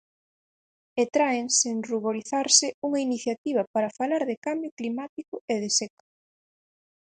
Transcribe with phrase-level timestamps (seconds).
[1.01, 6.03] E traen sen ruborizarse unha iniciativa para falar de cambio climático e de seca.